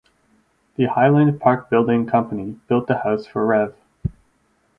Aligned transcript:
The 0.77 0.85
Highland 0.87 1.39
Park 1.39 1.69
Building 1.69 2.07
Company 2.07 2.57
built 2.67 2.87
the 2.87 2.97
house 2.97 3.27
for 3.27 3.45
Rev. 3.45 3.75